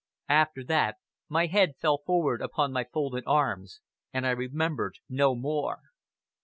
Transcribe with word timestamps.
After 0.29 0.63
that, 0.63 0.95
my 1.29 1.45
head 1.45 1.75
fell 1.79 1.99
forward 1.99 2.41
upon 2.41 2.71
my 2.71 2.85
folded 2.91 3.23
arms, 3.27 3.81
and 4.11 4.25
I 4.25 4.31
remembered 4.31 4.97
no 5.07 5.35
more! 5.35 5.79